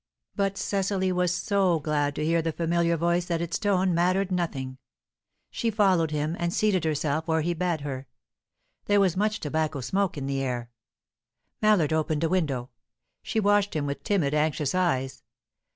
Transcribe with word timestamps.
But 0.35 0.57
Cecily 0.57 1.11
was 1.11 1.31
so 1.31 1.79
glad 1.79 2.15
to 2.15 2.25
hear 2.25 2.41
the 2.41 2.51
familiar 2.51 2.97
voice 2.97 3.25
that 3.25 3.39
its 3.39 3.59
tone 3.59 3.93
mattered 3.93 4.31
nothing; 4.31 4.79
she 5.51 5.69
followed 5.69 6.09
him, 6.09 6.35
and 6.39 6.51
seated 6.51 6.85
herself 6.85 7.27
where 7.27 7.41
he 7.41 7.53
bade 7.53 7.81
her. 7.81 8.07
There 8.85 8.99
was 8.99 9.15
much 9.15 9.39
tobacco 9.39 9.79
smoke 9.79 10.17
in 10.17 10.25
the 10.25 10.41
air; 10.41 10.71
Mallard 11.61 11.93
opened 11.93 12.23
a 12.23 12.29
window. 12.29 12.71
She 13.21 13.39
watched 13.39 13.75
him 13.75 13.85
with 13.85 14.01
timid, 14.01 14.33
anxious 14.33 14.73
eyes. 14.73 15.21